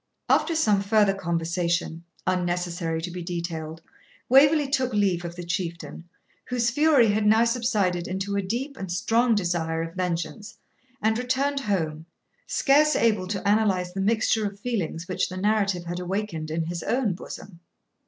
[0.29, 3.83] After some further conversation, unnecessary to be detailed,
[4.29, 6.05] Waverley took leave of the Chieftain,
[6.45, 10.57] whose fury had now subsided into a deep and strong desire of vengeance,
[11.03, 12.07] and returned home,
[12.47, 16.81] scarce able to analyse the mixture of feelings which the narrative had awakened in his
[16.81, 17.59] own bosom.